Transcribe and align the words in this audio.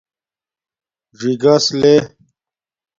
ژی 1.19 1.31
گس 1.41 1.65
لے 1.81 1.95